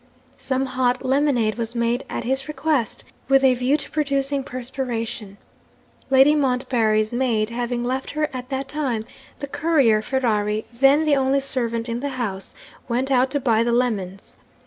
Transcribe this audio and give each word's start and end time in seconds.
Some 0.39 0.65
hot 0.65 1.05
lemonade 1.05 1.59
was 1.59 1.75
made 1.75 2.03
at 2.09 2.23
his 2.23 2.47
request, 2.47 3.03
with 3.27 3.43
a 3.43 3.53
view 3.53 3.77
to 3.77 3.91
producing 3.91 4.43
perspiration. 4.43 5.37
Lady 6.09 6.33
Montbarry's 6.33 7.13
maid 7.13 7.51
having 7.51 7.83
left 7.83 8.09
her 8.13 8.27
at 8.33 8.49
that 8.49 8.67
time, 8.67 9.05
the 9.41 9.47
courier 9.47 10.01
Ferrari 10.01 10.65
(then 10.73 11.05
the 11.05 11.15
only 11.15 11.39
servant 11.39 11.87
in 11.87 11.99
the 11.99 12.17
house) 12.17 12.55
went 12.89 13.11
out 13.11 13.29
to 13.29 13.39
buy 13.39 13.63
the 13.63 13.71
lemons. 13.73 14.37